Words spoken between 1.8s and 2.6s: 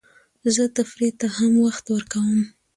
ورکوم.